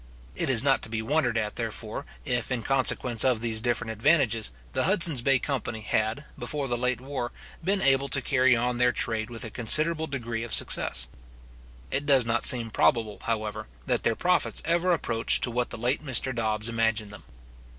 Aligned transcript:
It 0.35 0.49
is 0.49 0.63
not 0.63 0.81
to 0.81 0.89
be 0.89 1.03
wondered 1.03 1.37
at, 1.37 1.57
therefore, 1.57 2.07
if, 2.25 2.51
in 2.51 2.63
consequence 2.63 3.23
of 3.23 3.39
these 3.39 3.61
different 3.61 3.91
advantages, 3.91 4.49
the 4.71 4.85
Hudson's 4.85 5.21
Bay 5.21 5.37
company 5.37 5.81
had, 5.81 6.25
before 6.39 6.67
the 6.67 6.75
late 6.75 6.99
war, 6.99 7.31
been 7.63 7.83
able 7.83 8.07
to 8.07 8.19
carry 8.19 8.55
on 8.55 8.79
their 8.79 8.91
trade 8.91 9.29
with 9.29 9.43
a 9.45 9.51
considerable 9.51 10.07
degree 10.07 10.41
of 10.43 10.55
success. 10.55 11.07
It 11.91 12.07
does 12.07 12.25
not 12.25 12.45
seem 12.47 12.71
probable, 12.71 13.19
however, 13.25 13.67
that 13.85 14.01
their 14.01 14.15
profits 14.15 14.63
ever 14.65 14.91
approached 14.91 15.43
to 15.43 15.51
what 15.51 15.69
the 15.69 15.77
late 15.77 16.03
Mr 16.03 16.33
Dobbs 16.33 16.67
imagined 16.67 17.11
them. 17.11 17.23